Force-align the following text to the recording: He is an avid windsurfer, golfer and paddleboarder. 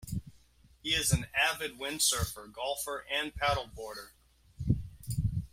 He 0.81 0.95
is 0.95 1.11
an 1.13 1.27
avid 1.35 1.77
windsurfer, 1.79 2.51
golfer 2.51 3.05
and 3.13 3.35
paddleboarder. 3.35 4.07